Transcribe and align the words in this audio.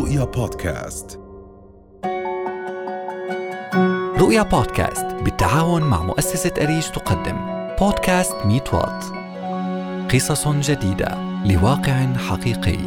رؤيا 0.00 0.24
بودكاست. 0.24 1.20
رؤيا 4.18 4.42
بودكاست 4.42 5.06
بالتعاون 5.06 5.82
مع 5.82 6.02
مؤسسة 6.02 6.52
أريج 6.62 6.88
تقدم. 6.88 7.36
بودكاست 7.80 8.36
ميت 8.44 8.74
وات. 8.74 9.04
قصص 10.14 10.48
جديدة. 10.48 11.18
لواقع 11.44 12.12
حقيقي. 12.16 12.78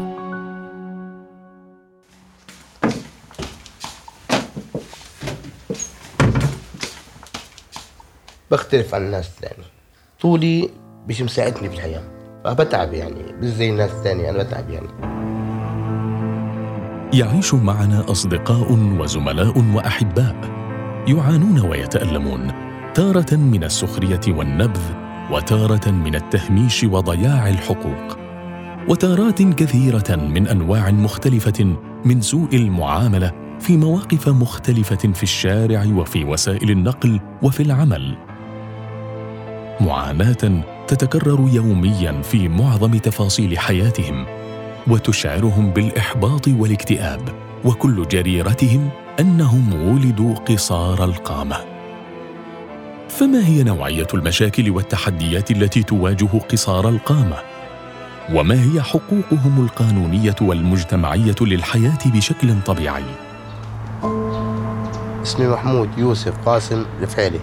بختلف 8.52 8.95
عن 8.95 9.02
الناس 9.02 9.27
الثانية 9.27 9.67
طولي 10.21 10.70
مش 11.07 11.21
مساعدني 11.21 11.70
في 11.70 11.75
الحياة. 11.75 12.03
فبتعب 12.43 12.93
يعني. 12.93 13.34
مش 13.34 13.48
زي 13.48 13.70
الناس 13.70 13.91
الثانية 13.91 14.30
أنا 14.30 14.43
بتعب 14.43 14.70
يعني. 14.70 15.12
يعيش 17.13 17.53
معنا 17.53 18.12
أصدقاء 18.12 18.72
وزملاء 18.72 19.63
وأحباء 19.73 20.35
يعانون 21.08 21.59
ويتألمون 21.59 22.52
تارة 22.94 23.35
من 23.35 23.63
السخرية 23.63 24.21
والنبذ 24.27 24.81
وتارة 25.31 25.91
من 25.91 26.16
التهميش 26.16 26.84
وضياع 26.84 27.49
الحقوق 27.49 28.18
وتارات 28.90 29.41
كثيرة 29.41 30.16
من 30.16 30.48
أنواع 30.48 30.91
مختلفة 30.91 31.76
من 32.05 32.21
سوء 32.21 32.55
المعاملة 32.55 33.32
في 33.59 33.77
مواقف 33.77 34.30
مختلفة 34.30 35.13
في 35.13 35.23
الشارع 35.23 35.85
وفي 35.95 36.23
وسائل 36.23 36.71
النقل 36.71 37.20
وفي 37.41 37.63
العمل. 37.63 38.18
معاناة 39.82 40.63
تتكرر 40.88 41.49
يوميا 41.54 42.21
في 42.21 42.48
معظم 42.48 42.98
تفاصيل 42.98 43.59
حياتهم 43.59 44.42
وتشعرهم 44.87 45.69
بالإحباط 45.69 46.47
والاكتئاب 46.47 47.21
وكل 47.65 48.07
جريرتهم 48.07 48.90
أنهم 49.20 49.73
ولدوا 49.73 50.35
قصار 50.35 51.03
القامة. 51.03 51.57
فما 53.09 53.48
هي 53.48 53.63
نوعية 53.63 54.07
المشاكل 54.13 54.71
والتحديات 54.71 55.51
التي 55.51 55.84
تواجه 55.84 56.40
قصار 56.51 56.90
القامة؟ 56.90 57.37
وما 58.34 58.55
هي 58.55 58.81
حقوقهم 58.81 59.63
القانونية 59.63 60.35
والمجتمعية 60.41 61.35
للحياة 61.41 61.99
بشكل 62.05 62.62
طبيعي؟ 62.62 63.03
اسمي 65.23 65.47
محمود 65.47 65.90
يوسف 65.97 66.34
قاسم 66.45 66.85
الفعيلي 67.01 67.40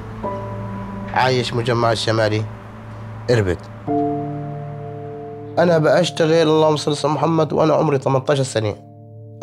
عايش 1.15 1.55
مجمع 1.55 1.93
الشمالي 1.93 2.45
إربد. 3.31 3.59
أنا 5.63 5.79
بأشتغل 5.79 6.49
اللهم 6.49 6.77
صل 6.77 7.09
على 7.09 7.15
محمد 7.15 7.53
وأنا 7.53 7.75
عمري 7.75 7.99
18 7.99 8.43
سنة. 8.43 8.75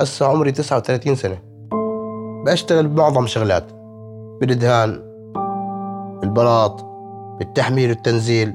هسه 0.01 0.25
عمري 0.25 0.51
39 0.51 1.15
سنة. 1.15 1.37
بأشتغل 2.45 2.87
بمعظم 2.87 3.27
شغلات. 3.27 3.63
بالإدهان 4.41 5.01
بالبلاط 6.21 6.85
بالتحميل 7.39 7.89
والتنزيل 7.89 8.53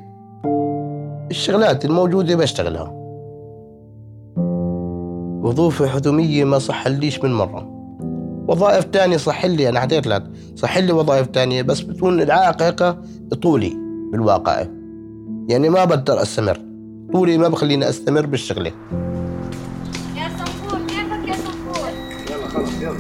الشغلات 1.31 1.85
الموجودة 1.85 2.37
بشتغلها. 2.37 2.93
وظيفة 5.43 5.87
حكومية 5.87 6.45
ما 6.45 6.59
صحليش 6.59 7.25
من 7.25 7.35
مرة. 7.35 7.69
وظائف 8.49 8.85
تانية 8.85 9.17
صح 9.17 9.45
لي 9.45 9.69
أنا 9.69 9.81
حكيت 9.81 10.07
لك 10.07 10.23
صح 10.57 10.79
لي 10.79 10.93
وظائف 10.93 11.27
تانية 11.27 11.63
بس 11.63 11.81
بتكون 11.81 12.21
العائق 12.21 12.63
هيك 12.63 12.97
طولي 13.43 13.77
بالواقع. 14.13 14.65
يعني 15.49 15.69
ما 15.69 15.85
بقدر 15.85 16.23
أستمر. 16.23 16.72
طولي 17.13 17.39
ما 17.39 17.49
بخليني 17.49 17.89
أستمر 17.89 18.27
بالشغلة. 18.27 18.73
يا 20.17 20.29
صنفور 20.39 20.79
كيفك 20.89 21.29
يا 21.29 21.35
صنفور؟ 21.35 22.97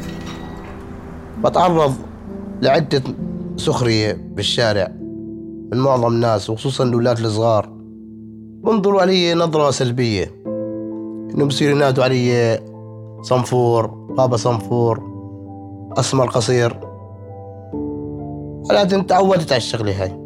بتعرض 1.44 1.94
لعدة 2.62 3.02
سخرية 3.56 4.12
بالشارع 4.12 4.92
من 5.72 5.78
معظم 5.78 6.06
الناس 6.06 6.50
وخصوصا 6.50 6.84
الأولاد 6.84 7.18
الصغار. 7.18 7.68
بنظروا 8.64 9.02
علي 9.02 9.34
نظرة 9.34 9.70
سلبية. 9.70 10.42
إنه 11.34 11.44
بصير 11.44 11.70
ينادوا 11.70 12.04
علي 12.04 12.60
صنفور 13.22 13.86
بابا 13.86 14.36
صنفور 14.36 15.12
أسمر 15.98 16.26
قصير. 16.26 16.80
ولكن 18.70 19.06
تعودت 19.06 19.52
على 19.52 19.56
الشغلة 19.56 20.02
هاي. 20.02 20.21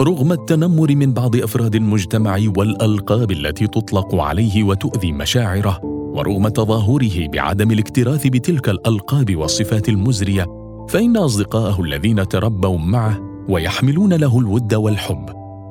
رغم 0.00 0.32
التنمر 0.32 0.94
من 0.94 1.12
بعض 1.12 1.36
أفراد 1.36 1.74
المجتمع 1.74 2.38
والألقاب 2.56 3.30
التي 3.30 3.66
تطلق 3.66 4.14
عليه 4.14 4.64
وتؤذي 4.64 5.12
مشاعره 5.12 5.80
ورغم 5.84 6.48
تظاهره 6.48 7.28
بعدم 7.28 7.70
الاكتراث 7.70 8.26
بتلك 8.26 8.68
الألقاب 8.68 9.36
والصفات 9.36 9.88
المزرية 9.88 10.46
فإن 10.88 11.16
أصدقاءه 11.16 11.82
الذين 11.82 12.28
تربوا 12.28 12.78
معه 12.78 13.18
ويحملون 13.48 14.14
له 14.14 14.38
الود 14.38 14.74
والحب 14.74 15.26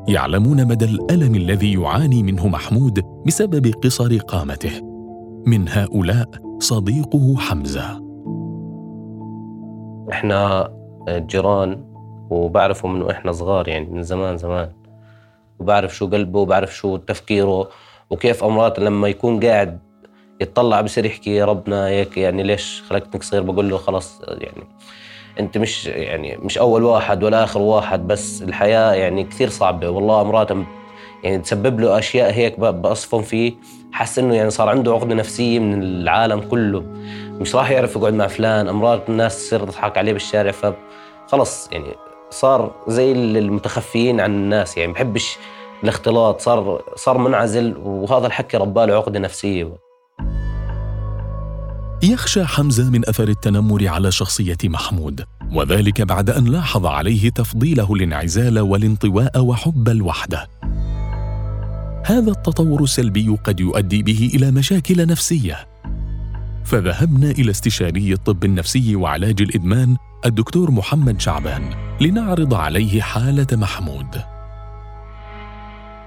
يعلمون 0.08 0.68
مدى 0.68 0.86
الألم 0.86 1.36
الذي 1.36 1.74
يعاني 1.74 2.24
منه 2.24 2.48
محمود 2.48 3.04
بسبب 3.28 3.74
قصر 3.84 4.18
قامته. 4.18 4.72
من 5.46 5.70
هؤلاء 5.70 6.30
صديقه 6.60 7.36
حمزة. 7.38 8.02
إحنا 10.12 10.70
جيران 11.10 11.97
وبعرفه 12.30 12.88
من 12.88 13.02
وإحنا 13.02 13.32
صغار 13.32 13.68
يعني 13.68 13.86
من 13.86 14.04
زمان 14.04 14.38
زمان. 14.38 14.72
وبعرف 15.60 15.96
شو 15.96 16.08
قلبه 16.08 16.40
وبعرف 16.40 16.76
شو 16.76 16.98
تفكيره 16.98 17.70
وكيف 18.10 18.44
امراته 18.44 18.82
لما 18.84 19.08
يكون 19.08 19.40
قاعد 19.46 19.80
يتطلع 20.42 20.82
بصير 20.82 21.06
يحكي 21.06 21.36
يا 21.36 21.46
ربنا 21.46 21.88
هيك 21.88 22.18
يعني 22.18 22.44
ليش 22.44 22.84
خلقتك 22.90 23.24
صغير؟ 23.24 23.44
بقول 23.44 23.70
له 23.70 23.78
خلاص 23.78 24.22
يعني 24.28 24.64
أنت 25.40 25.58
مش 25.58 25.86
يعني 25.86 26.38
مش 26.38 26.58
أول 26.58 26.84
واحد 26.84 27.24
ولا 27.24 27.44
آخر 27.44 27.62
واحد 27.62 28.08
بس 28.08 28.42
الحياة 28.42 28.94
يعني 28.94 29.24
كثير 29.24 29.50
صعبة. 29.50 29.90
والله 29.90 30.22
امراته 30.22 30.66
يعني 31.24 31.38
تسبب 31.40 31.80
له 31.80 31.98
أشياء 31.98 32.32
هيك 32.32 32.60
ب- 32.60 32.82
بقصفهم 32.82 33.22
فيه. 33.22 33.54
حس 33.92 34.20
إنه 34.20 34.36
يعني 34.36 34.50
صار 34.50 34.70
عنده 34.70 34.94
عقدة 34.94 35.16
نفسية 35.16 35.60
من 35.60 35.84
العالم 35.84 36.40
كله. 36.40 36.84
مش 37.40 37.56
راح 37.56 37.72
يعرف 37.72 37.96
يقعد 37.96 38.14
مع 38.14 38.28
فلان. 38.28 38.68
أمراض 38.68 39.02
الناس 39.10 39.38
تصير 39.38 39.60
تضحك 39.60 39.98
عليه 39.98 40.14
بالشارع 40.14 40.52
فخلص 40.52 41.70
يعني 41.72 41.96
صار 42.30 42.72
زي 42.88 43.12
المتخفيين 43.12 44.20
عن 44.20 44.32
الناس 44.32 44.78
يعني 44.78 44.94
بحبش 44.94 45.38
الاختلاط 45.84 46.42
صار 46.42 46.82
صار 46.96 47.18
منعزل 47.18 47.78
وهذا 47.78 48.28
الحكي 48.28 48.58
رباله 48.58 48.94
عقدة 48.94 49.20
نفسية. 49.20 49.78
يخشى 52.04 52.46
حمزة 52.46 52.90
من 52.90 53.10
أثر 53.10 53.28
التنمر 53.28 53.88
على 53.88 54.12
شخصية 54.12 54.58
محمود 54.64 55.26
وذلك 55.54 56.02
بعد 56.02 56.30
أن 56.30 56.46
لاحظ 56.46 56.86
عليه 56.86 57.30
تفضيله 57.30 57.94
الانعزال 57.94 58.60
والانطواء 58.60 59.40
وحب 59.40 59.90
الوحدة. 59.90 60.48
هذا 62.06 62.32
التطور 62.32 62.84
السلبي 62.84 63.38
قد 63.44 63.60
يؤدي 63.60 64.04
به 64.04 64.32
إلى 64.36 64.52
مشاكل 64.52 65.08
نفسية. 65.08 65.68
فذهبنا 66.68 67.32
إلى 67.32 67.52
استشاري 67.52 68.14
الطب 68.14 68.46
النفسي 68.46 68.96
وعلاج 68.96 69.42
الإدمان 69.42 69.98
الدكتور 70.26 70.72
محمد 70.72 71.22
شعبان 71.22 71.74
لنعرض 72.02 72.54
عليه 72.54 73.02
حالة 73.02 73.48
محمود 73.52 74.22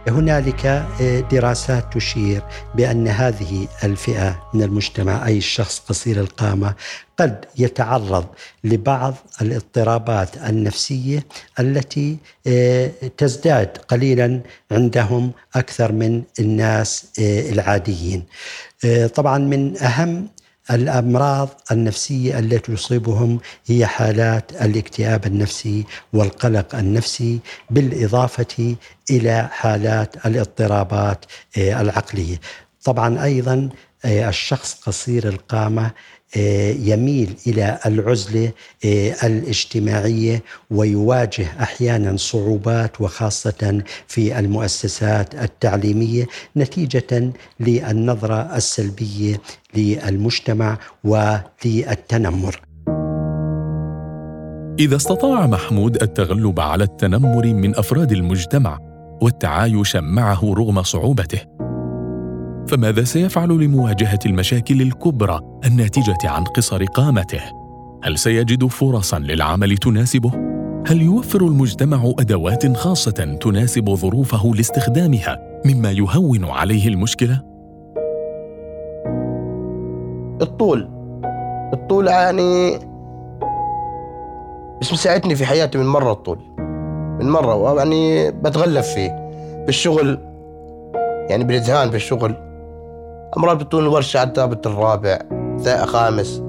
هنالك 0.08 0.66
آه، 0.66 1.20
دراسات 1.20 1.92
تشير 1.94 2.42
بأن 2.74 3.08
هذه 3.08 3.68
الفئة 3.84 4.42
من 4.54 4.62
المجتمع 4.62 5.26
أي 5.26 5.38
الشخص 5.38 5.78
قصير 5.88 6.20
القامة 6.20 6.74
قد 7.18 7.44
يتعرض 7.58 8.26
لبعض 8.64 9.14
الاضطرابات 9.42 10.36
النفسية 10.36 11.26
التي 11.60 12.16
آه، 12.46 12.90
تزداد 13.16 13.68
قليلا 13.88 14.40
عندهم 14.70 15.32
أكثر 15.54 15.92
من 15.92 16.22
الناس 16.40 17.06
آه، 17.20 17.50
العاديين. 17.50 18.24
طبعا 19.14 19.38
من 19.38 19.78
أهم 19.78 20.28
الأمراض 20.70 21.48
النفسية 21.72 22.38
التي 22.38 22.74
تصيبهم 22.74 23.40
هي 23.66 23.86
حالات 23.86 24.62
الاكتئاب 24.62 25.26
النفسي 25.26 25.84
والقلق 26.12 26.74
النفسي 26.74 27.40
بالإضافة 27.70 28.76
إلى 29.10 29.48
حالات 29.52 30.26
الاضطرابات 30.26 31.24
آه، 31.58 31.80
العقلية. 31.80 32.40
طبعا 32.84 33.24
أيضا 33.24 33.68
آه، 34.04 34.28
الشخص 34.28 34.74
قصير 34.74 35.28
القامة 35.28 35.90
يميل 36.36 37.34
إلى 37.46 37.78
العزلة 37.86 38.52
آه، 38.84 39.14
الاجتماعية 39.22 40.42
ويواجه 40.70 41.46
أحيانا 41.60 42.16
صعوبات 42.16 43.00
وخاصة 43.00 43.82
في 44.06 44.38
المؤسسات 44.38 45.34
التعليمية 45.34 46.26
نتيجة 46.56 47.32
للنظرة 47.60 48.56
السلبية 48.56 49.40
للمجتمع 49.74 50.78
وللتنمر. 51.04 52.60
إذا 54.78 54.96
استطاع 54.96 55.46
محمود 55.46 56.02
التغلب 56.02 56.60
على 56.60 56.84
التنمر 56.84 57.46
من 57.46 57.76
أفراد 57.76 58.12
المجتمع 58.12 58.78
والتعايش 59.22 59.96
معه 59.96 60.54
رغم 60.54 60.82
صعوبته 60.82 61.40
فماذا 62.68 63.04
سيفعل 63.04 63.48
لمواجهة 63.48 64.18
المشاكل 64.26 64.82
الكبرى 64.82 65.49
الناتجة 65.64 66.30
عن 66.30 66.44
قصر 66.44 66.84
قامته. 66.84 67.40
هل 68.02 68.18
سيجد 68.18 68.66
فرصا 68.66 69.18
للعمل 69.18 69.76
تناسبه؟ 69.76 70.30
هل 70.86 71.02
يوفر 71.02 71.40
المجتمع 71.40 72.12
أدوات 72.18 72.76
خاصة 72.76 73.36
تناسب 73.40 73.94
ظروفه 73.94 74.52
لاستخدامها 74.54 75.38
مما 75.64 75.90
يهون 75.90 76.44
عليه 76.44 76.88
المشكلة؟ 76.88 77.40
الطول. 80.42 80.88
الطول 81.72 82.06
يعني 82.06 82.78
مش 84.80 84.92
مساعدني 84.92 85.34
في 85.34 85.46
حياتي 85.46 85.78
من 85.78 85.86
مرة 85.86 86.12
الطول. 86.12 86.38
من 87.20 87.30
مرة 87.30 87.78
يعني 87.78 88.30
بتغلف 88.30 88.86
فيه. 88.86 89.30
بالشغل 89.66 90.18
يعني 91.28 91.44
بالإذهان 91.44 91.90
بالشغل. 91.90 92.34
أمراض 93.36 93.58
بتكون 93.58 93.82
الورشة 93.82 94.18
على 94.20 94.28
الثابت 94.28 94.66
الرابع 94.66 95.18
خامس. 95.86 96.42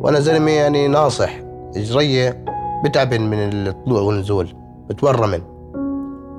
وأنا 0.00 0.20
زلمة 0.20 0.50
يعني 0.50 0.88
ناصح 0.88 1.40
إجرية 1.76 2.44
بتعبن 2.84 3.20
من 3.20 3.38
الطلوع 3.38 4.00
والنزول 4.00 4.54
بتورمن. 4.88 5.40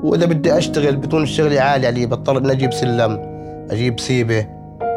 وإذا 0.04 0.26
بدي 0.26 0.58
أشتغل 0.58 0.96
بتكون 0.96 1.24
الشغل 1.24 1.58
عالي 1.58 1.88
علي 1.88 2.06
بضطر 2.06 2.38
إني 2.38 2.52
أجيب 2.52 2.74
سلم 2.74 3.20
أجيب 3.72 4.00
سيبة 4.00 4.48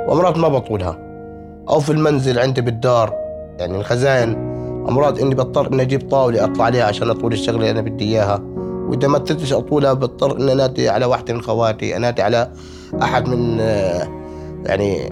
وأمرات 0.08 0.38
ما 0.38 0.48
بطولها. 0.48 0.98
أو 1.68 1.80
في 1.80 1.90
المنزل 1.90 2.38
عندي 2.38 2.60
بالدار 2.60 3.14
يعني 3.58 3.76
الخزائن 3.76 4.54
أمراض 4.88 5.20
إني 5.20 5.34
بضطر 5.34 5.72
إني 5.72 5.82
أجيب 5.82 6.10
طاولة 6.10 6.44
أطلع 6.44 6.64
عليها 6.64 6.84
عشان 6.84 7.10
أطول 7.10 7.32
الشغلة 7.32 7.56
اللي 7.56 7.70
أنا 7.70 7.80
بدي 7.80 8.04
إياها. 8.04 8.42
وإذا 8.88 9.08
ما 9.08 9.18
قدرتش 9.18 9.52
أطولها 9.52 9.92
بضطر 9.92 10.36
إني 10.36 10.52
أنادي 10.52 10.88
على 10.88 11.04
واحدة 11.04 11.34
من 11.34 11.42
خواتي 11.42 11.96
أنادي 11.96 12.22
على 12.22 12.50
أحد 13.02 13.28
من 13.28 13.60
آه، 13.60 14.08
يعني 14.66 15.08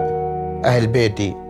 أهل 0.64 0.86
بيتي. 0.86 1.41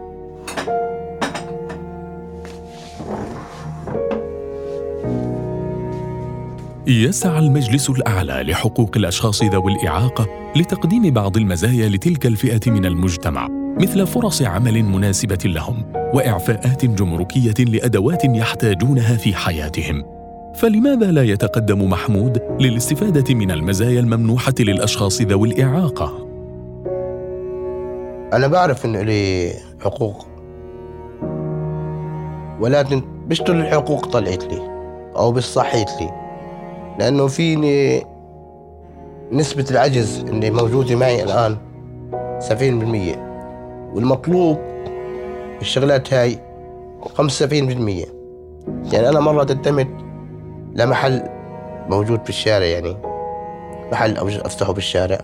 يسعى 6.93 7.39
المجلس 7.39 7.91
الأعلى 7.91 8.43
لحقوق 8.43 8.91
الأشخاص 8.97 9.43
ذوي 9.43 9.73
الإعاقة 9.73 10.27
لتقديم 10.57 11.11
بعض 11.11 11.37
المزايا 11.37 11.89
لتلك 11.89 12.27
الفئة 12.27 12.71
من 12.71 12.87
المجتمع 12.87 13.49
مثل 13.81 14.07
فرص 14.07 14.43
عمل 14.43 14.83
مناسبة 14.83 15.39
لهم 15.45 15.93
وإعفاءات 16.15 16.85
جمركية 16.85 17.65
لأدوات 17.65 18.25
يحتاجونها 18.25 19.17
في 19.17 19.35
حياتهم. 19.35 20.05
فلماذا 20.55 21.11
لا 21.11 21.23
يتقدم 21.23 21.91
محمود 21.91 22.39
للاستفادة 22.61 23.35
من 23.35 23.51
المزايا 23.51 24.01
الممنوحة 24.01 24.55
للأشخاص 24.61 25.23
ذوي 25.23 25.49
الإعاقة؟ 25.49 26.29
أنا 28.33 28.47
بعرف 28.47 28.85
إنه 28.85 29.03
لي 29.03 29.53
حقوق. 29.81 30.27
ولكن 32.61 33.03
بشتر 33.27 33.61
الحقوق 33.61 34.07
طلعت 34.07 34.45
لي 34.45 34.61
أو 35.17 35.33
بالصحيت 35.33 35.91
لي. 36.01 36.22
لأنه 36.99 37.27
فيني 37.27 38.07
نسبة 39.33 39.67
العجز 39.71 40.25
اللي 40.29 40.51
موجودة 40.51 40.97
معي 40.97 41.23
الآن 41.23 41.57
سبعين 42.39 42.79
بالمية. 42.79 43.33
والمطلوب 43.95 44.59
الشغلات 45.61 46.15
هاي 46.15 46.39
خمسة 47.15 47.45
وسبعين 47.45 47.67
بالمية. 47.67 48.05
يعني 48.93 49.09
أنا 49.09 49.21
مرة 49.21 49.45
قدمت 49.45 49.89
لمحل 50.75 51.23
موجود 51.89 52.23
في 52.25 52.29
الشارع 52.29 52.67
يعني 52.67 52.97
محل 53.93 54.17
أفتحه 54.19 54.73
بالشارع. 54.73 55.19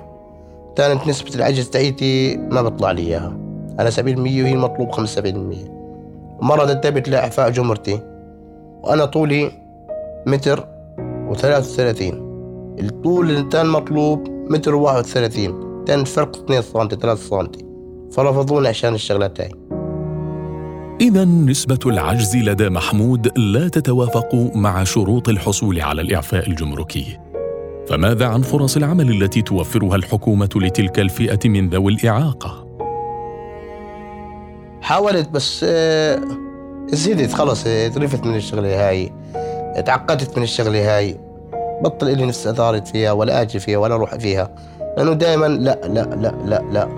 كانت 0.76 1.06
نسبة 1.06 1.34
العجز 1.34 1.70
تاعيتي 1.70 2.36
ما 2.36 2.62
بطلع 2.62 2.90
لي 2.90 3.02
إياها. 3.02 3.36
أنا 3.80 3.90
سبعين 3.90 4.14
بالمية 4.14 4.42
وهي 4.42 4.52
المطلوب 4.52 4.90
خمسة 4.90 5.12
وسبعين 5.12 5.34
بالمية. 5.34 5.78
مرة 6.40 6.62
قدمت 6.62 7.08
لإعفاء 7.08 7.50
جمرتي. 7.50 8.00
وأنا 8.82 9.04
طولي 9.04 9.52
متر 10.26 10.66
وثلاثة 11.28 11.72
وثلاثين. 11.72 12.14
الطول 12.80 13.30
اللي 13.30 13.42
كان 13.42 13.66
مطلوب 13.66 14.28
متر 14.28 14.74
وواحد 14.74 14.98
وثلاثين. 14.98 15.84
كان 15.86 16.04
فرق 16.04 16.36
اثنين 16.36 16.62
سنتي 16.62 16.96
ثلاثة 16.96 17.22
سنتي. 17.22 17.64
فرفضوني 18.12 18.68
عشان 18.68 18.94
الشغلات 18.94 19.40
هاي 19.40 19.50
إذا 21.00 21.24
نسبة 21.24 21.78
العجز 21.86 22.36
لدى 22.36 22.68
محمود 22.68 23.38
لا 23.38 23.68
تتوافق 23.68 24.34
مع 24.54 24.84
شروط 24.84 25.28
الحصول 25.28 25.80
على 25.80 26.02
الإعفاء 26.02 26.48
الجمركي. 26.48 27.18
فماذا 27.88 28.26
عن 28.26 28.42
فرص 28.42 28.76
العمل 28.76 29.22
التي 29.22 29.42
توفرها 29.42 29.96
الحكومة 29.96 30.48
لتلك 30.56 30.98
الفئة 30.98 31.48
من 31.48 31.68
ذوي 31.68 31.92
الإعاقة؟ 31.92 32.66
حاولت 34.80 35.28
بس 35.28 35.64
آه، 35.68 36.20
زهدت 36.86 37.32
خلص 37.32 37.64
ترفت 37.64 38.26
من 38.26 38.36
الشغلة 38.36 38.88
هاي. 38.88 39.12
تعقدت 39.86 40.36
من 40.36 40.42
الشغلة 40.42 40.96
هاي 40.96 41.16
بطل 41.82 42.08
إلي 42.08 42.26
نفس 42.26 42.46
أثارت 42.46 42.88
فيها 42.88 43.12
ولا 43.12 43.42
أجي 43.42 43.58
فيها 43.58 43.78
ولا 43.78 43.94
أروح 43.94 44.14
فيها. 44.14 44.50
لأنه 44.96 45.12
دائما 45.12 45.46
لا 45.46 45.80
لا 45.84 46.02
لا 46.02 46.34
لا 46.44 46.62
لا. 46.72 46.88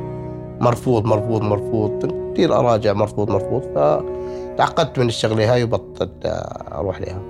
مرفوض 0.60 1.04
مرفوض 1.04 1.42
مرفوض. 1.42 2.12
كثير 2.34 2.56
أراجع 2.56 2.92
مرفوض 2.92 3.30
مرفوض. 3.30 3.62
فتعقدت 3.62 4.98
من 4.98 5.06
الشغلة 5.06 5.52
هاي 5.52 5.64
وبطلت 5.64 6.10
أروح 6.72 7.00
لها. 7.00 7.22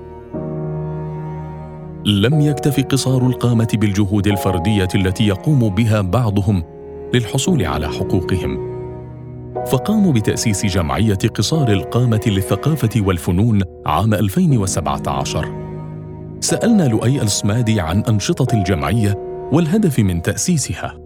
لم 2.05 2.41
يكتف 2.41 2.85
قصار 2.85 3.27
القامة 3.27 3.69
بالجهود 3.75 4.27
الفردية 4.27 4.89
التي 4.95 5.27
يقوم 5.27 5.69
بها 5.69 6.01
بعضهم 6.01 6.65
للحصول 7.15 7.67
على 7.67 7.89
حقوقهم. 7.89 8.70
فقاموا 9.67 10.13
بتأسيس 10.13 10.67
جمعية 10.67 11.19
قصار 11.35 11.73
القامة 11.73 12.21
للثقافة 12.27 13.01
والفنون 13.01 13.63
عام 13.87 14.15
2017 14.15 15.61
سألنا 16.41 16.83
لؤي 16.83 17.23
السمادي 17.23 17.81
عن 17.81 18.01
أنشطة 18.01 18.57
الجمعية 18.57 19.15
والهدف 19.53 19.99
من 19.99 20.23
تأسيسها. 20.23 21.00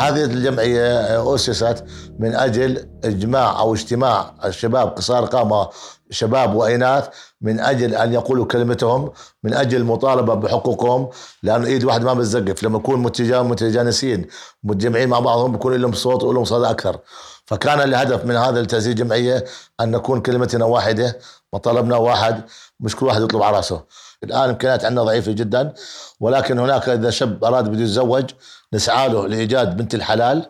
هذه 0.00 0.24
الجمعية 0.24 1.34
أسست 1.34 1.84
من 2.18 2.34
أجل 2.34 2.88
إجماع 3.04 3.60
أو 3.60 3.74
اجتماع 3.74 4.34
الشباب 4.44 4.88
قصار 4.88 5.24
قامة 5.24 5.68
شباب 6.10 6.54
وإناث 6.54 7.08
من 7.40 7.60
أجل 7.60 7.94
أن 7.94 8.12
يقولوا 8.12 8.46
كلمتهم 8.46 9.12
من 9.44 9.54
أجل 9.54 9.78
المطالبة 9.78 10.34
بحقوقهم 10.34 11.08
لأنه 11.42 11.66
إيد 11.66 11.84
واحد 11.84 12.02
ما 12.02 12.14
بتزقف. 12.14 12.62
لما 12.62 12.78
يكون 12.78 13.00
متجانسين 13.48 14.26
متجمعين 14.64 15.08
مع 15.08 15.18
بعضهم 15.20 15.52
بيكون 15.52 15.74
لهم 15.74 15.92
صوت 15.92 16.24
ولهم 16.24 16.44
صدى 16.44 16.70
أكثر. 16.70 16.98
فكان 17.46 17.80
الهدف 17.80 18.24
من 18.24 18.36
هذا 18.36 18.60
التأسيس 18.60 18.88
الجمعية 18.88 19.44
أن 19.80 19.90
نكون 19.90 20.20
كلمتنا 20.20 20.64
واحدة 20.64 21.18
مطالبنا 21.52 21.96
واحد 21.96 22.44
مش 22.80 22.96
كل 22.96 23.06
واحد 23.06 23.22
يطلب 23.22 23.42
على 23.42 23.56
رأسه. 23.56 23.82
الآن 24.26 24.48
إمكانيات 24.48 24.84
عندنا 24.84 25.02
ضعيفة 25.02 25.32
جدا 25.32 25.72
ولكن 26.20 26.58
هناك 26.58 26.88
إذا 26.88 27.10
شاب 27.10 27.44
أراد 27.44 27.68
بده 27.68 27.82
يتزوج 27.82 28.24
نسعى 28.72 29.08
له 29.08 29.26
لإيجاد 29.26 29.76
بنت 29.76 29.94
الحلال. 29.94 30.46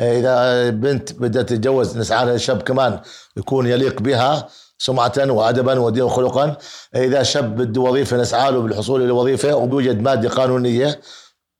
إذا 0.00 0.70
بنت 0.70 1.12
بدها 1.12 1.42
تتجوز 1.42 1.98
نسعى 1.98 2.26
لها 2.26 2.54
كمان 2.54 3.00
يكون 3.36 3.66
يليق 3.66 4.02
بها 4.02 4.48
سمعة 4.78 5.12
وأدبا 5.18 5.78
ودينا 5.78 6.04
وخلقا. 6.04 6.56
إذا 6.96 7.22
شاب 7.22 7.56
بده 7.56 7.80
وظيفة 7.80 8.16
نسعى 8.16 8.52
له 8.52 8.60
بالحصول 8.60 9.02
إلى 9.02 9.10
وظيفة 9.10 9.54
وبيوجد 9.54 10.02
مادة 10.02 10.28
قانونية 10.28 11.00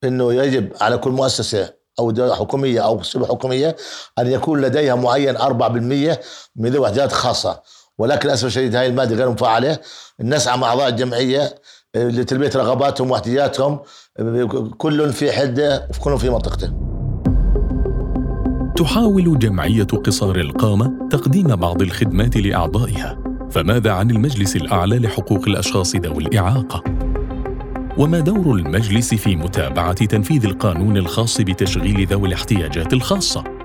أنه 0.04 0.34
يجب 0.34 0.72
على 0.80 0.98
كل 0.98 1.10
مؤسسة 1.10 1.78
أو 1.98 2.34
حكومية 2.34 2.80
أو 2.80 3.02
شبه 3.02 3.26
حكومية 3.26 3.76
أن 4.18 4.26
يكون 4.26 4.60
لديها 4.60 4.94
معين 4.94 5.38
4% 5.38 5.42
من 6.56 6.70
ذوي 6.70 6.86
احتياجات 6.86 7.12
خاصة. 7.12 7.60
ولكن 7.98 8.28
للأسف 8.28 8.46
الشديد 8.46 8.76
هاي 8.76 8.86
المادة 8.86 9.16
غير 9.16 9.30
مفعلة. 9.30 9.78
نسعى 10.20 10.58
مع 10.58 10.68
أعضاء 10.68 10.88
الجمعية 10.88 11.54
لتلبيه 11.96 12.50
رغباتهم 12.56 13.10
واحتياجاتهم 13.10 13.78
كل 14.78 15.12
في 15.12 15.32
حدة 15.32 15.88
وكل 16.00 16.18
في 16.18 16.30
منطقته. 16.30 16.72
تحاول 18.76 19.38
جمعية 19.38 19.84
قصار 19.84 20.36
القامة 20.36 21.08
تقديم 21.10 21.56
بعض 21.56 21.82
الخدمات 21.82 22.36
لأعضائها. 22.36 23.18
فماذا 23.50 23.92
عن 23.92 24.10
المجلس 24.10 24.56
الأعلى 24.56 24.98
لحقوق 24.98 25.48
الأشخاص 25.48 25.96
ذوي 25.96 26.18
الإعاقة؟ 26.18 26.82
وما 27.98 28.20
دور 28.20 28.56
المجلس 28.56 29.14
في 29.14 29.36
متابعة 29.36 30.06
تنفيذ 30.06 30.44
القانون 30.44 30.96
الخاص 30.96 31.40
بتشغيل 31.40 32.06
ذوي 32.06 32.28
الاحتياجات 32.28 32.92
الخاصة؟ 32.92 33.57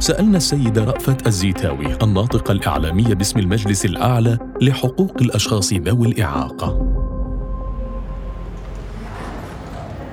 سألنا 0.00 0.36
السيد 0.36 0.78
رأفت 0.78 1.26
الزيتاوي 1.26 1.96
الناطق 2.02 2.50
الإعلامي 2.50 3.14
باسم 3.14 3.38
المجلس 3.38 3.84
الأعلى 3.84 4.38
لحقوق 4.62 5.16
الأشخاص 5.20 5.72
ذوي 5.72 6.06
الإعاقة. 6.06 6.94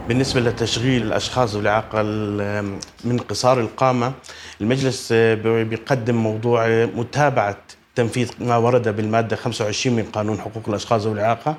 بالنسبة 0.07 0.41
لتشغيل 0.41 1.03
الأشخاص 1.03 1.55
بالإعاقة 1.55 2.01
من 3.03 3.17
قصار 3.29 3.59
القامة 3.59 4.13
المجلس 4.61 5.13
بيقدم 5.43 6.15
موضوع 6.15 6.67
متابعة 6.95 7.57
تنفيذ 7.95 8.29
ما 8.39 8.57
ورد 8.57 8.95
بالمادة 8.95 9.35
25 9.35 9.95
من 9.95 10.03
قانون 10.03 10.39
حقوق 10.39 10.63
الأشخاص 10.69 11.01
ذوي 11.01 11.13
الإعاقة. 11.13 11.55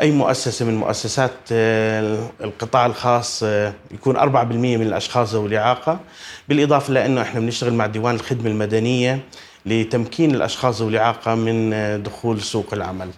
أي 0.00 0.10
مؤسسة 0.10 0.64
من 0.64 0.76
مؤسسات 0.76 1.32
آه، 1.52 2.30
القطاع 2.40 2.86
الخاص 2.86 3.42
آه، 3.42 3.72
يكون 3.90 4.16
4% 4.16 4.76
من 4.76 4.86
الأشخاص 4.86 5.34
ذوي 5.34 5.48
الإعاقة 5.48 6.00
بالإضافة 6.48 6.92
لأنه 6.92 7.22
إحنا 7.22 7.40
بنشتغل 7.40 7.74
مع 7.74 7.86
ديوان 7.86 8.14
الخدمة 8.14 8.50
المدنية 8.50 9.20
لتمكين 9.66 10.34
الأشخاص 10.34 10.80
ذوي 10.80 10.90
الإعاقة 10.90 11.34
من 11.34 11.72
آه، 11.72 11.96
دخول 11.96 12.42
سوق 12.42 12.66
العمل. 12.74 13.10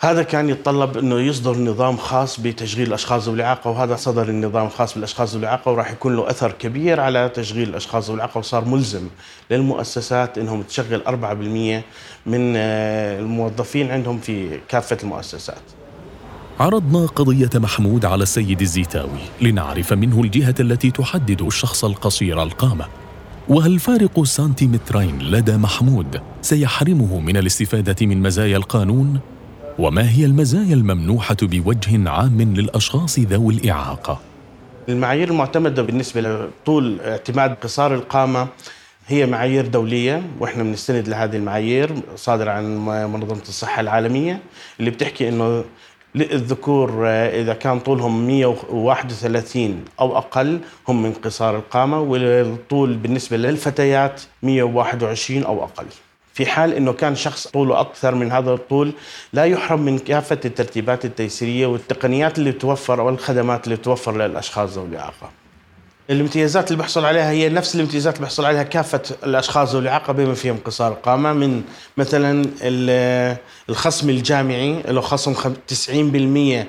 هذا 0.00 0.22
كان 0.22 0.48
يتطلب 0.48 0.98
إنه 0.98 1.20
يصدر 1.20 1.56
نظام 1.56 1.96
خاص 1.96 2.40
بتشغيل 2.40 2.86
الأشخاص 2.86 3.24
ذوي 3.24 3.34
الإعاقة 3.34 3.70
وهذا 3.70 3.96
صدر 3.96 4.28
النظام 4.28 4.66
الخاص 4.66 4.94
بالأشخاص 4.94 5.32
ذوي 5.32 5.40
الإعاقة 5.40 5.72
وراح 5.72 5.90
يكون 5.90 6.16
له 6.16 6.30
أثر 6.30 6.52
كبير 6.52 7.00
على 7.00 7.28
تشغيل 7.28 7.68
الأشخاص 7.68 8.06
ذوي 8.06 8.14
الإعاقة 8.14 8.38
وصار 8.38 8.64
ملزم 8.64 9.08
للمؤسسات 9.50 10.38
إنهم 10.38 10.62
تشغل 10.62 11.02
4% 11.06 11.10
من 12.26 12.56
الموظفين 12.56 13.90
عندهم 13.90 14.18
في 14.18 14.60
كافة 14.68 14.98
المؤسسات. 15.02 15.85
عرضنا 16.60 17.06
قضية 17.06 17.50
محمود 17.54 18.04
على 18.04 18.22
السيد 18.22 18.60
الزيتاوي 18.60 19.20
لنعرف 19.40 19.92
منه 19.92 20.20
الجهة 20.20 20.54
التي 20.60 20.90
تحدد 20.90 21.42
الشخص 21.42 21.84
القصير 21.84 22.42
القامة 22.42 22.86
وهل 23.48 23.78
فارق 23.78 24.24
سنتيمترين 24.24 25.18
لدى 25.18 25.56
محمود 25.56 26.20
سيحرمه 26.42 27.20
من 27.20 27.36
الاستفادة 27.36 28.06
من 28.06 28.22
مزايا 28.22 28.56
القانون؟ 28.56 29.20
وما 29.78 30.10
هي 30.10 30.24
المزايا 30.24 30.74
الممنوحة 30.74 31.36
بوجه 31.42 32.10
عام 32.10 32.42
للأشخاص 32.42 33.18
ذوي 33.18 33.54
الإعاقة؟ 33.54 34.20
المعايير 34.88 35.30
المعتمدة 35.30 35.82
بالنسبة 35.82 36.20
لطول 36.20 37.00
اعتماد 37.00 37.54
قصار 37.54 37.94
القامة 37.94 38.48
هي 39.08 39.26
معايير 39.26 39.66
دولية 39.66 40.22
وإحنا 40.40 40.62
بنستند 40.62 41.08
لهذه 41.08 41.36
المعايير 41.36 41.94
صادرة 42.16 42.50
عن 42.50 42.76
منظمة 43.12 43.42
الصحة 43.48 43.80
العالمية 43.80 44.40
اللي 44.80 44.90
بتحكي 44.90 45.28
إنه 45.28 45.64
الذكور 46.22 47.06
آه، 47.06 47.42
إذا 47.42 47.54
كان 47.54 47.80
طولهم 47.80 48.26
131 48.26 49.84
أو 50.00 50.18
أقل 50.18 50.60
هم 50.88 51.02
من 51.02 51.12
قصار 51.12 51.56
القامة 51.56 52.00
والطول 52.00 52.96
بالنسبة 52.96 53.36
للفتيات 53.36 54.22
121 54.42 55.44
أو 55.44 55.64
أقل 55.64 55.86
في 56.34 56.46
حال 56.46 56.72
إنه 56.72 56.92
كان 56.92 57.14
شخص 57.14 57.46
طوله 57.46 57.80
أكثر 57.80 58.14
من 58.14 58.32
هذا 58.32 58.52
الطول 58.52 58.92
لا 59.32 59.44
يحرم 59.44 59.80
من 59.80 59.98
كافة 59.98 60.40
الترتيبات 60.44 61.04
التيسيرية 61.04 61.66
والتقنيات 61.66 62.38
اللي 62.38 62.52
توفر 62.52 63.00
والخدمات 63.00 63.64
اللي 63.64 63.76
توفر 63.76 64.16
للأشخاص 64.16 64.70
ذوي 64.72 64.86
الإعاقة. 64.86 65.45
الامتيازات 66.10 66.70
اللي 66.70 66.82
بحصل 66.82 67.04
عليها 67.04 67.30
هي 67.30 67.48
نفس 67.48 67.74
الامتيازات 67.74 68.14
اللي 68.14 68.24
بحصل 68.26 68.44
عليها 68.44 68.62
كافة 68.62 69.02
الأشخاص 69.24 69.70
ذوي 69.70 69.82
الإعاقة 69.82 70.12
بما 70.12 70.34
فيهم 70.34 70.58
قصار 70.64 70.92
القامة 70.92 71.32
من 71.32 71.62
مثلا 71.96 72.44
الخصم 73.68 74.10
الجامعي 74.10 74.82
له 74.82 75.00
خصم 75.00 75.34
90% 75.34 76.66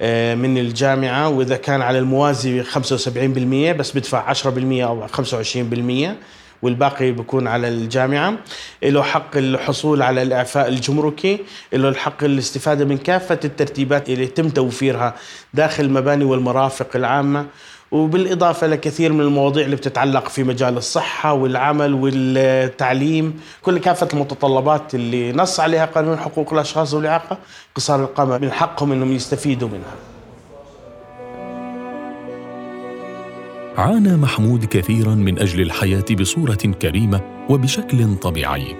آه، 0.00 0.34
من 0.34 0.58
الجامعة 0.58 1.28
وإذا 1.28 1.56
كان 1.56 1.82
على 1.82 1.98
الموازي 1.98 2.64
75% 2.64 3.72
بس 3.72 3.92
بدفع 3.96 4.34
10% 4.34 4.84
أو 4.84 5.06
25% 5.08 6.16
والباقي 6.62 7.12
بيكون 7.12 7.46
على 7.46 7.68
الجامعة. 7.68 8.34
له 8.82 9.02
حق 9.02 9.36
الحصول 9.36 10.02
على 10.02 10.22
الإعفاء 10.22 10.68
الجمركي 10.68 11.38
له 11.72 11.88
الحق 11.88 12.24
الاستفادة 12.24 12.84
من 12.84 12.98
كافة 12.98 13.40
الترتيبات 13.44 14.08
اللي 14.08 14.24
يتم 14.24 14.48
توفيرها 14.48 15.14
داخل 15.54 15.84
المباني 15.84 16.24
والمرافق 16.24 16.88
العامة. 16.94 17.46
وبالإضافة 17.90 18.66
لكثير 18.66 19.12
من 19.12 19.20
المواضيع 19.20 19.64
اللي 19.64 19.76
بتتعلق 19.76 20.28
في 20.28 20.44
مجال 20.44 20.76
الصحة 20.76 21.32
والعمل 21.32 21.94
والتعليم 21.94 23.40
كل 23.62 23.78
كافة 23.78 24.08
المتطلبات 24.14 24.94
اللي 24.94 25.32
نص 25.32 25.60
عليها 25.60 25.84
قانون 25.86 26.18
حقوق 26.18 26.52
الأشخاص 26.52 26.92
ذوي 26.92 27.00
الإعاقة 27.00 27.38
قصار 27.74 28.04
القامة 28.04 28.38
من 28.38 28.52
حقهم 28.52 28.92
أنهم 28.92 29.12
يستفيدوا 29.12 29.68
منها. 29.68 29.94
عانى 33.76 34.16
محمود 34.16 34.64
كثيرا 34.64 35.14
من 35.14 35.38
أجل 35.38 35.60
الحياة 35.60 36.04
بصورة 36.20 36.54
كريمة 36.82 37.20
وبشكل 37.48 38.16
طبيعي 38.16 38.76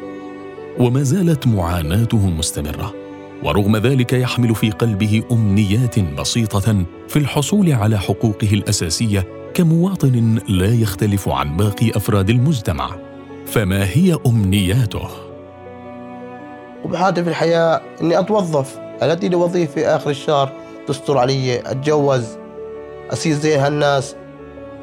وما 0.79 1.03
زالت 1.03 1.47
معاناته 1.47 2.27
مستمرة. 2.27 3.08
ورغم 3.43 3.77
ذلك 3.77 4.13
يحمل 4.13 4.55
في 4.55 4.71
قلبه 4.71 5.23
أمنيات 5.33 5.99
بسيطة 5.99 6.85
في 7.09 7.17
الحصول 7.17 7.73
على 7.73 7.99
حقوقه 7.99 8.49
الأساسية 8.53 9.27
كمواطن 9.55 10.39
لا 10.49 10.75
يختلف 10.75 11.29
عن 11.29 11.57
باقي 11.57 11.91
أفراد 11.91 12.31
المجتمع. 12.31 12.91
فما 13.47 13.85
هي 13.85 14.19
أمنياته؟ 14.27 15.09
وبحاجه 16.85 17.23
في 17.23 17.29
الحياة 17.29 17.81
إني 18.01 18.19
أتوظف. 18.19 18.79
التي 19.03 19.29
لوظيفه 19.29 19.97
آخر 19.97 20.11
الشهر 20.11 20.53
تستر 20.87 21.19
علي 21.19 21.61
أتجوز 21.61 22.39
اصير 23.13 23.35
زي 23.35 23.57
هالناس 23.57 24.17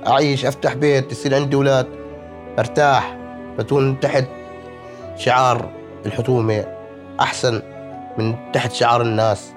أعيش 0.07 0.45
أفتح 0.45 0.73
بيت 0.73 1.11
يصير 1.11 1.35
عندي 1.35 1.55
أولاد 1.55 1.87
أرتاح 2.59 3.17
بكون 3.57 3.99
تحت 3.99 4.25
شعار 5.17 5.69
الحكومة 6.05 6.65
أحسن. 7.19 7.74
من 8.17 8.35
تحت 8.53 8.73
شعار 8.73 9.01
الناس. 9.01 9.53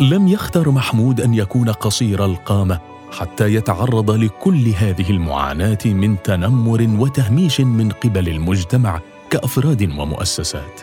لم 0.00 0.28
يختر 0.28 0.70
محمود 0.70 1.20
أن 1.20 1.34
يكون 1.34 1.68
قصير 1.68 2.24
القامة 2.24 2.80
حتى 3.12 3.54
يتعرض 3.54 4.10
لكل 4.10 4.68
هذه 4.68 5.10
المعاناة 5.10 5.78
من 5.84 6.22
تنمر 6.22 6.88
وتهميش 6.98 7.60
من 7.60 7.90
قبل 7.90 8.28
المجتمع 8.28 9.00
كأفراد 9.30 9.82
ومؤسسات. 9.82 10.80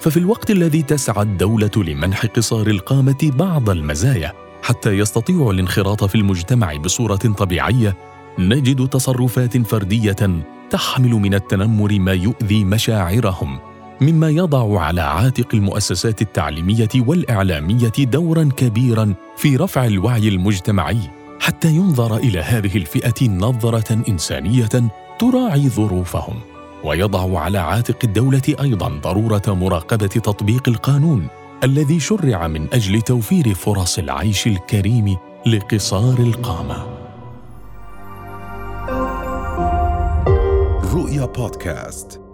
ففي 0.00 0.16
الوقت 0.16 0.50
الذي 0.50 0.82
تسعى 0.82 1.22
الدولة 1.22 1.70
لمنح 1.76 2.26
قصار 2.26 2.66
القامة 2.66 3.30
بعض 3.34 3.70
المزايا 3.70 4.32
حتى 4.62 4.90
يستطيعوا 4.90 5.52
الانخراط 5.52 6.04
في 6.04 6.14
المجتمع 6.14 6.76
بصورة 6.76 7.16
طبيعية 7.16 7.96
نجد 8.38 8.88
تصرفات 8.88 9.58
فردية 9.66 10.42
تحمل 10.70 11.10
من 11.10 11.34
التنمر 11.34 11.98
ما 11.98 12.12
يؤذي 12.12 12.64
مشاعرهم. 12.64 13.69
مما 14.00 14.30
يضع 14.30 14.80
على 14.80 15.00
عاتق 15.00 15.54
المؤسسات 15.54 16.22
التعليمية 16.22 16.88
والإعلامية 16.96 17.92
دورا 17.98 18.48
كبيرا 18.56 19.14
في 19.36 19.56
رفع 19.56 19.84
الوعي 19.84 20.28
المجتمعي 20.28 20.98
حتى 21.40 21.68
ينظر 21.68 22.16
إلى 22.16 22.40
هذه 22.40 22.76
الفئة 22.76 23.28
نظرة 23.28 24.02
إنسانية 24.08 24.90
تراعي 25.18 25.68
ظروفهم. 25.68 26.34
ويضع 26.84 27.38
على 27.40 27.58
عاتق 27.58 27.96
الدولة 28.04 28.42
أيضا 28.60 28.88
ضرورة 28.88 29.42
مراقبة 29.48 30.06
تطبيق 30.06 30.68
القانون 30.68 31.26
الذي 31.64 32.00
شرع 32.00 32.46
من 32.46 32.66
أجل 32.72 33.02
توفير 33.02 33.54
فرص 33.54 33.98
العيش 33.98 34.46
الكريم 34.46 35.16
لقصار 35.46 36.18
القامة. 36.18 36.86
رؤيا 40.94 41.26
بودكاست. 41.26 42.29